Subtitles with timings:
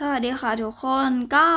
[0.00, 1.48] สวัสดีค่ะทุกคนก็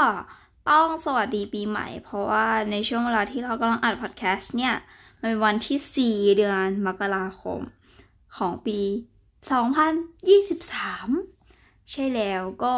[0.69, 4.75] ต้องสวัสดีปีใหม่ เพราะว่าในช่วงเวลาที่เรากำลังอัดพอดแคสต์เนี่ย
[5.19, 5.79] มันเป็นวันที่
[6.11, 7.59] 4 เดือนมกราคม
[8.37, 8.79] ของปี
[10.51, 12.75] 2023 ใช่แล้วก็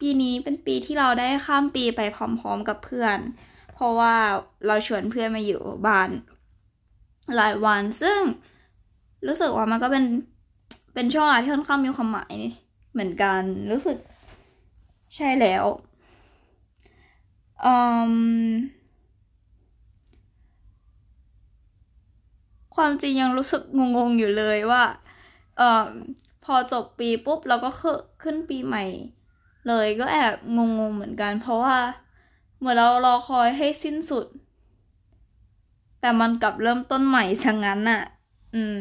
[0.00, 3.18] ปีนี้เป็นปีที่เราได้ข้ามปีไปพร้อมๆกับเพื่อน
[3.74, 4.14] เพราะว่า
[4.66, 6.10] เราชวนเพื่อนมาอยู่บ้าน
[7.36, 8.18] หลายวันซึ่ง
[9.26, 10.04] รู้สึกว่ามันก็เป็น
[10.94, 12.34] เป็นช่วงเวลาที่ค่อนข้างมีความหมาย
[12.92, 13.42] เหมือนกัน
[13.72, 13.98] รู้สึก
[15.14, 15.64] ใช่แล้ว
[17.64, 17.74] อื
[18.12, 18.52] ม
[22.76, 23.62] ความจริงยังรู้สึก
[23.96, 24.84] งงๆอยู่เลยว่า
[25.56, 25.86] เออ
[26.44, 27.70] พอจบปีปุ๊บเราก็
[28.22, 28.84] ขึ้นปีใหม่
[29.68, 30.58] เลยก็แอบง
[30.90, 31.76] งๆเหมือนกัน เพราะว่า
[32.58, 34.26] เหมือนเรารอคอยให้สิ้นสุด
[36.00, 38.02] แต่มันกลับเริ่มต้นใหม่ซะงั้นน่ะ
[38.54, 38.78] อืม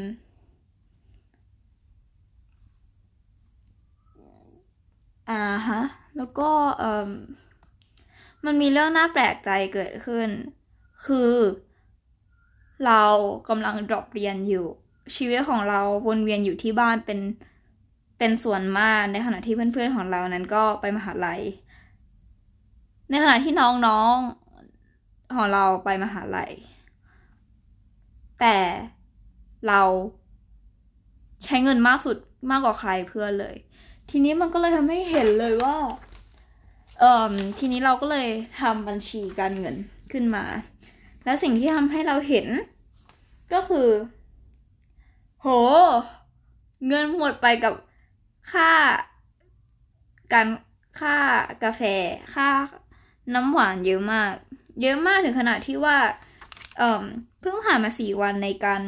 [5.27, 5.33] อ่า
[5.67, 5.79] ฮะ
[6.17, 7.09] แล้วก็เออ
[8.45, 10.29] มันมีเรื่องน่าแปลกใจเกิดขึ้น
[11.05, 11.33] คือ
[12.85, 13.03] เรา
[13.49, 14.65] กำลังดรอปเรียนอยู่
[15.15, 17.19] ชีวิตของเราวนเวียนอยู่ที่บ้านเป็น
[18.17, 21.41] เป็นส่วนมากในขณะที่เพื่อนๆของเรานั้นก็ไปมหาลัย
[23.09, 26.51] ในขณะที่น้องๆของเราไปมหาลัย
[28.39, 28.57] แต่
[29.67, 29.81] เรา
[31.45, 32.17] ใช้เงินมากสุด
[32.49, 33.55] มากกว่าใครเพื่อนเลย
[34.13, 35.75] ทีนี้มันก็เลยทำให้เห็นเลยว่า
[36.99, 38.27] เอ่อทีนี้เราก็เลย
[38.61, 39.75] ทำบัญชีการเงิน
[40.11, 40.43] ขึ้นมา
[41.25, 42.47] แล้วสิ่งที่ทำให้เราเห็น
[43.53, 43.89] ก็คือ
[45.41, 45.47] โห
[46.87, 47.73] เงินหมดไปกับ
[48.51, 48.71] ค่า
[50.33, 50.47] การ
[50.99, 51.15] ค่า
[51.63, 51.81] กาแฟ
[52.35, 52.49] ค่า
[53.33, 54.33] น้ำหวานเยอะมาก
[54.81, 55.97] เยอะมากถึงขนาดที่ว่า
[56.77, 57.03] เอ่อ
[57.39, 58.81] เพิ่งผ่านมาสี่วันในการ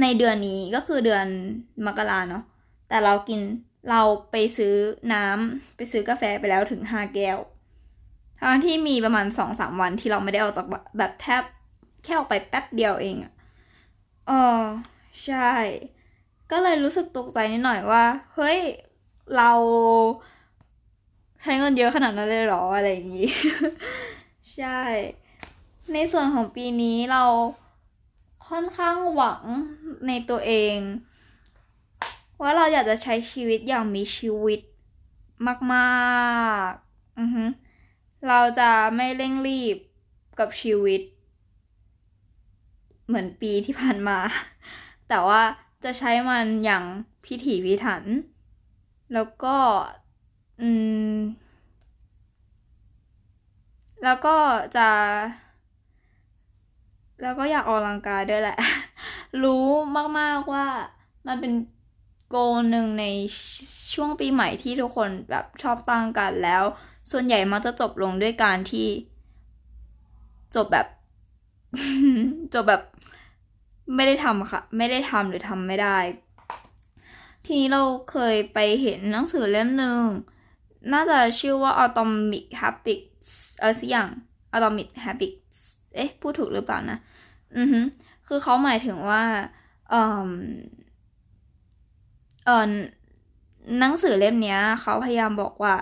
[0.00, 1.26] ในเดือนนี้ก็คือเดือน
[1.86, 2.44] มกราเนาะ
[2.88, 3.40] แต่เรากิน
[3.90, 4.74] เราไปซื้อ
[5.12, 7.38] น้ำไปซื้อกาแฟไปแล้วถึงห้าแก้ว
[8.40, 10.66] ทั้งที่มีประมาณสองสามวันที่เราไม่ได้ออกจาก
[10.98, 11.42] แบบแทบ
[12.04, 13.32] แค่ออกไปแป๊บเดียวเองอะ
[14.28, 14.62] เออ
[15.24, 15.50] ใช่
[16.50, 18.04] ก็เลยรู้สึกตกใจนิดหน่อยว่า
[18.34, 18.58] เฮ้ย
[19.36, 19.52] เรา
[21.42, 23.28] ใช้เงินเยอะขนาดนั้นเลยหรออะไรอย่างนี้
[24.54, 24.80] ใช่
[25.92, 27.24] ในส่วนของปีนี้เรา
[28.48, 29.42] ค่อนข้างหวัง
[30.06, 30.76] ในตัวเอง
[32.40, 34.60] ว่าเราอยากจะใช้ชีวิตอย่างมีชีวิต
[35.74, 35.82] มา
[36.68, 37.44] กๆ อือฮึ
[38.28, 39.76] เราจะไม่เร่งรีบ
[40.38, 41.00] กับชีวิต
[43.06, 44.18] เหมือนปีที่ผ่านมา
[45.08, 45.42] แต่ว่า
[45.84, 46.84] จะใช้มันอย่าง
[47.24, 48.04] พิถีพิถัน
[49.12, 49.56] แล้วก็
[50.60, 50.68] อื
[51.14, 51.16] ม
[54.02, 54.36] แล้วก็
[54.76, 54.88] จะ
[57.22, 58.56] แล้วก็อยากออกกำลังกายด้วยแหละ
[59.42, 59.66] รู้
[60.18, 60.66] มากๆว่า
[61.26, 61.52] มันเป็น
[62.28, 62.36] โก
[62.70, 63.04] หนึ่งใน
[63.94, 66.62] ช่วงปีใหม่ที่ทุกคนแบบชอบตั้งกันแล้ว
[67.10, 68.88] ส่วนใหญ่มักจะจบลงด้วยการที่
[70.54, 70.86] จบแบบ
[72.54, 72.82] จบแบบ
[73.94, 75.98] ไม่ได้ทำค่ะ ไม่ได้ทำหรือทำไม่ได้
[77.44, 80.02] ทีนี้เราเคยไปเห็นหนังสือเล่มหนึ่ง
[80.92, 83.28] น่าจะชื่อว่า Atomic Habits
[83.58, 84.08] อะไรสักอย่าง
[84.56, 85.58] Atomic Habits
[85.94, 86.98] เอ๊ะ พูดถูกหรือเปล่านะ
[87.56, 87.80] อือฮึ
[88.28, 89.22] คือเขาหมายถึงว่า
[89.92, 90.30] อืม
[92.48, 92.66] เออ
[93.78, 95.74] หนังสือเล่มนี้เขาพยายามบอกว่า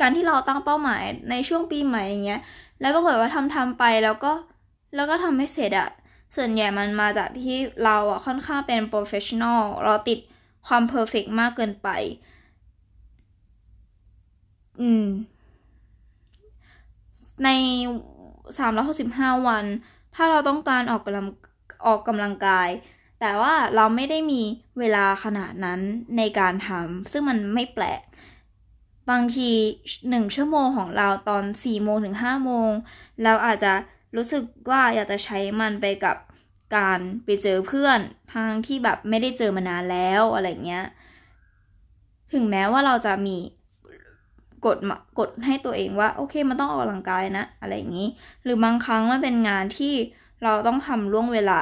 [0.00, 2.40] การที่เราตั้งเป้าหมายในช่วงปีใหม่อย่างเงี้ย
[2.80, 4.32] แล้วปรากฏว่าทำทำไปแล้วก็
[4.94, 5.88] แล้วก็ทำไม่เสร็จอะ
[6.36, 10.18] ส่วนใหญ่มันมาจากที่เราอะค่อนข้างเป็น perfectionist เราติด
[10.66, 11.88] ความ perfect มากเกินไป
[14.80, 15.02] อืม
[17.44, 17.48] ใน
[18.58, 19.64] สามร้อยสิบห้าวัน
[20.14, 21.26] ถ้าเราต้องการออกกำลัง
[21.86, 22.68] ออกกำลังกาย
[23.20, 24.42] แต่ว่าเราไม่ได้มี
[24.78, 25.80] เวลาขนาดนั้น
[26.16, 28.02] ในการทำซึ่งมันไม่แปลก
[29.10, 29.50] บางที
[30.08, 32.70] หนึ่งชั่วโมงของเราตอนสี่โมงถึงห้าโมง
[33.24, 33.72] เราอาจจะ
[34.16, 36.16] รู้สึกว่าอยากจะใช้มันไปกับ
[36.76, 38.00] การไปเจอเพื่อน
[38.34, 40.84] ทางที่แบบไม่ได้เจอมานานแล้วอะไรเงี้ย
[42.32, 43.36] ถึงแม้ว่าเราจะมี
[44.66, 44.78] กด
[45.18, 48.08] กดให้ตัวเองว่า โอเคมันต้องออกกำลังกายนะ อะไรอย่างนี้
[48.44, 49.94] หรือบางครั้งมันเป็นงานที่
[50.44, 51.60] เราต้องทำล่วงเวลา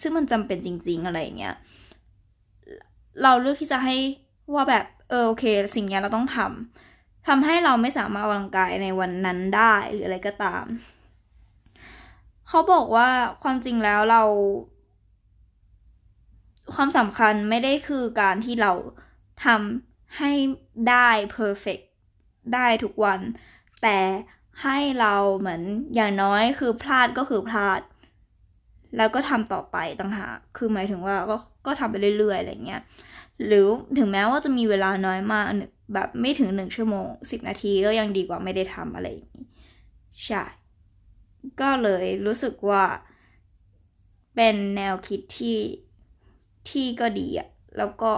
[0.00, 1.54] ซึ่งมันจำเป็นจริง ๆ อะไรอย่างเงี้ย
[3.22, 3.96] เราเลือกที่จะให้
[4.54, 5.44] ว่าแบบ เออโอเค
[5.74, 10.64] สิ่งนี้เราต้องทำทำให้เราไม่สามารถออกกำลังกายในวันนั้นได้หรืออะไรก็ตาม
[12.48, 13.08] เขาบอกว่า
[13.42, 14.22] ความจริงแล้วเรา
[16.74, 18.72] ความสำคัญไม่ได้คือการที่เรา
[19.44, 20.32] ทำให้
[20.90, 21.84] ได้ perfect
[22.54, 23.20] ได้ทุกวัน
[23.82, 23.98] แต่
[24.62, 25.62] ให้เราเหมือน
[25.94, 27.80] อย่างน้อยคือพลาดก็คือพลาด
[28.96, 31.36] แล้วก็ทำต่อไปต่างหากคือหมายถึงว่าก็
[31.66, 32.82] ก็ทำไปเรื่อยๆอะไรเงี้ย
[33.46, 33.66] หรือ
[33.98, 35.44] ถึงแม้ว่าจะมีเวลาน้อยมาก
[35.94, 39.46] แบบไม่ถึงหนึ่งชั่วโมงสิบนาทีก็ยังดีกว่าไม่ได้ทำอะไรอย่างนี้
[40.24, 40.42] ใช่
[41.60, 42.84] ก็เลยรู้สึกว่า
[44.34, 45.58] เป็นแนวคิดที่
[46.70, 47.48] ที่ก็ดีอะ
[47.78, 48.12] แล้วก็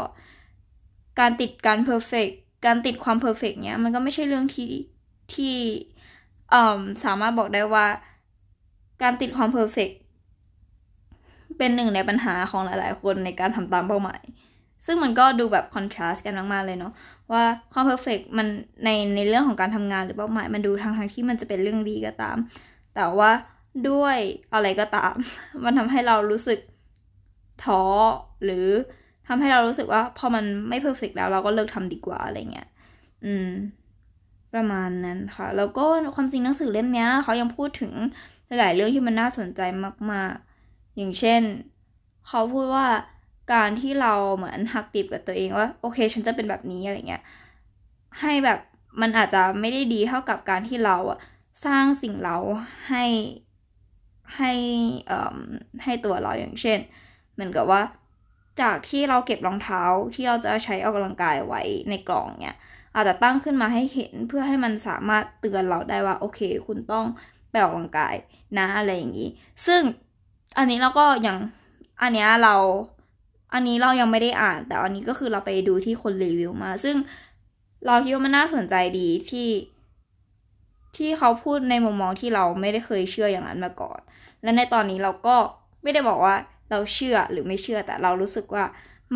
[1.20, 2.28] การติดการ perfect
[2.66, 4.70] การติดความ perfect เนี้ยมันก็ไม่ใช่เรื่องที่
[5.34, 5.56] ที่
[7.04, 7.86] สามารถบอกได้ว่า
[9.02, 9.90] การติดความ perfect
[11.58, 14.22] เป็นหนึ่งในปัญหาของหลาย ๆ คนในการทำตามเป้าหมาย
[14.86, 16.92] ซึ่งมันก็ดูแบบ contrast กันมาก ๆ เลยเนาะ
[17.32, 17.42] ว่า
[17.72, 18.46] ความ perfect มัน
[18.84, 22.36] ในในเรื่องของการทำงานหรือเป้าหมายมันดูทางทางที่มันจะเป็นเรื่องดีก็ตาม
[22.94, 23.30] แต่ว่า
[23.88, 24.16] ด้วย
[24.54, 25.14] อะไรก็ตาม
[25.64, 26.58] มันทำให้เรารู้สึก
[27.64, 27.82] ท้อ
[28.44, 28.66] หรือ
[29.28, 32.68] ทำให้เรารู้สึกว่าพอมันไม่เพอร์เฟกแล้วเราก็เลิกทำดีกว่าอะไรเงี้ย
[33.24, 33.48] อืม
[34.54, 37.92] ประมาณนั้นค่ะ แล้วก็ความจริงหนังสือเล่มนี้เขายังพูดถึง
[38.46, 39.60] หลายๆเรื่องที่มันน่าสนใจ
[40.12, 40.45] มาก ๆ
[40.96, 41.42] อย่างเช่น
[42.28, 42.86] เขาพูดว่า
[43.52, 47.22] การที่เราเหมือนหักดิบกับตัวเองว่าโอเค ฉันจะเป็นแบบนี้อะไรเงี้ย
[48.20, 48.58] ให้แบบ
[49.00, 51.18] มันอาจจะไม่ได้ดีเท่ากับการที่เราอะ
[51.64, 52.36] สร้างสิ่งเรา
[52.88, 53.04] ให้
[54.36, 54.52] ให้
[55.10, 55.20] อ่
[55.84, 56.78] ให้ตัวเราอย่างเช่น
[57.34, 57.82] เหมือนกับว่า
[58.60, 59.82] จากที่เราเก็บรองเท้า
[60.14, 62.58] ที่เราจะใช้ออกกำลังกายไว้ในกล่องเนี่ย
[62.94, 67.06] อาจจะตั้งขึ้นมาให้เห็นเพื่อให้มันสามารถเตือนเราได้ว่า โอเค คุณต้อง
[67.50, 68.14] ไปออกกำลังกาย
[68.58, 69.28] นะอะไรอย่างนี้
[69.66, 69.82] ซึ่ง
[70.56, 71.36] อันนี้เราก็อยัง
[72.02, 72.54] อันเนี้ยเรา
[73.52, 76.96] อันนี้เรายังไม่ได้อ่าน แต่อันนี้ก็คือเราไปดูที่คนรีวิวมา ซึ่ง
[77.86, 79.48] เราคิดว่ามันน่าสนใจดีที่
[80.96, 84.00] ที่เขาพูดในมุมมองที่เราไม่ได้เคยเชื่ออย่างนั้นมาก่อน
[84.42, 85.36] และในตอนนี้เราก็
[85.82, 86.34] ไม่ได้บอกว่า
[86.70, 88.64] เราเชื่อหรือไม่เชื่อแต่เรารู้สึกว่า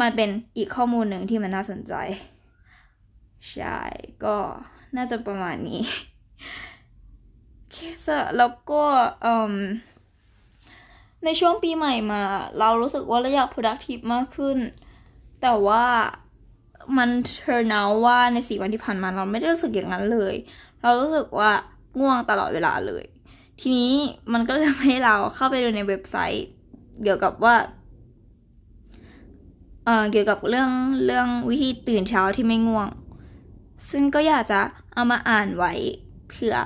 [0.00, 1.94] มันเป็นอีกข้อมูลหนึ่งที่มันน่าสนใจ
[3.52, 3.78] ใช่
[4.24, 4.36] ก็
[4.96, 5.80] น่าจะประมาณนี้
[7.70, 8.06] เคส
[8.36, 8.84] แล้วก็
[9.24, 9.54] อืม
[11.24, 12.22] ในช่วงปีใหม่มา
[12.58, 14.58] เรารู้สึกว่าเราอยาก productive มากขึ้น
[15.42, 15.84] แต่ว่า
[16.96, 20.34] มัน turn out ว่าในสี่วันที่ผ่านมาเราไม่ได้รู้สึกอย่างนั้นเลย
[20.82, 21.50] เรารู้สึกว่า
[22.00, 23.04] ง่วงตลอดเวลาเลย
[23.60, 23.94] ทีนี้
[24.32, 26.46] มันก็เลยทำให้เราเข้าไปดูในเว็บไซต์
[27.02, 27.54] เกี่ยวกับว่า
[29.84, 30.70] เอ่อเกี่ยวกับเรื่อง
[31.06, 32.88] เรื่องวิธีตื่นเช้าที่ไม่ง่วง
[33.90, 34.60] ซึ่งก็อยากจะ
[34.94, 35.72] เอามาอ่านไว้
[36.28, 36.56] เผื่อ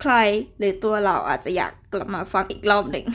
[0.00, 0.12] ใคร
[0.58, 3.06] หรือตัวเราอาจจะอยากกลับมาฟังอีกรอบหนึ่ง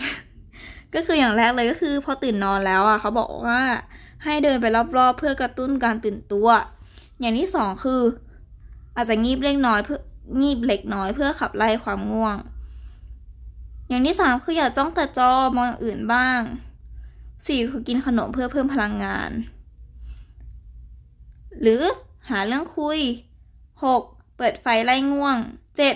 [0.96, 3.62] ก็คืออย่างแรกเลยก็คือพอตื่นนอนแล้วอะเขาบอกว่า
[4.24, 4.66] ให้เดินไป
[4.98, 6.48] รอบๆ เพื่อกระตุ้นการตื่นตัว
[7.20, 8.02] อย่างที่สองคือ
[8.96, 10.00] อาจจะงีบเล็กน้อยเพื่อ
[10.42, 12.38] งีบเล็กน้อยเพื่อขับไล่ความง่วง
[13.90, 16.40] อย่างที่สามคืออย่าจ้องแต่จอมองอื่นบ้าง
[17.46, 19.32] สี่คือกินขนมเพื่อเพิ่มพลังงาน
[21.62, 21.82] หรือ
[22.30, 23.00] หาเรื่องคุย
[23.84, 24.02] หก
[24.38, 25.38] เปิดไฟไล่ง่วง
[25.78, 25.96] เจ็ด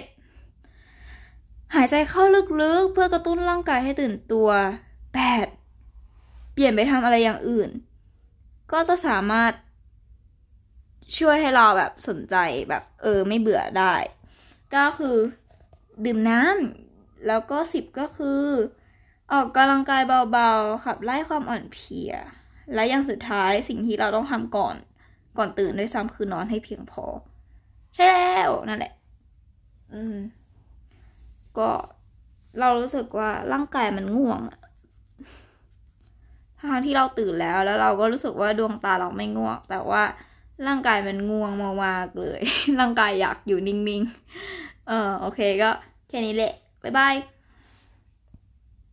[1.82, 2.24] ายใจเข้า
[2.62, 4.50] ลึกๆ เพื่อกระตุ้นร่างกายให้ตื่นตัว
[5.14, 5.48] แปด
[6.54, 7.70] เปลี่ยนไปทำอะไรอย่างอื่น
[8.72, 9.52] ก็จะสามารถ
[11.18, 12.36] ช่วยให้เราแบบสนใจ
[12.70, 13.96] แบบเออไม่เบื่อได้
[14.74, 15.18] ก็คือ
[16.06, 18.46] ดื่มน้ำแล้วก็สิบก็คือ
[19.32, 20.02] ออกกำลังกาย
[20.32, 22.14] เบาๆ ขับไล่ความอ่อนเพลีย
[22.74, 24.76] และอย่างสุดท้ายสิ่งที่เราต้องทำก่อน
[25.38, 27.06] ก่อนตื่นด้วยซ้ำคือนอนให้เพียงพอ
[27.96, 28.94] ใช่แล้วนั่นแหละ
[29.94, 30.18] อืม
[31.60, 31.70] ก็
[32.60, 34.42] เรารู้สึกว่าร่างกายมันง่วง
[36.62, 40.04] ทางที่เราตื่นแล้วแล้วเราก็รู้สึกว่าดวงตาเราไม่ง่วง แต่ว่า
[40.68, 41.52] ร่างกายมันง่วง
[41.86, 42.42] มากๆเลย
[42.80, 45.70] ร่างกายอยากอยู่นิ่งๆ เออโอเคก็
[46.10, 46.54] แค่นี้แหละ
[46.84, 47.16] บ๊ายบาย